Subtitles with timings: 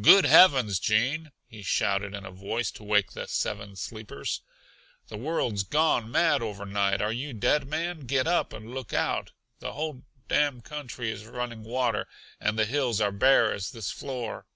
[0.00, 4.40] "Good heavens, Gene!" he shouted in a voice to wake the Seven Sleepers.
[5.06, 7.00] "The world's gone mad overnight.
[7.00, 8.00] Are you dead, man?
[8.00, 9.30] Get up and look out.
[9.60, 12.08] The whole damn country is running water,
[12.40, 14.48] and the hills are bare as this floor!"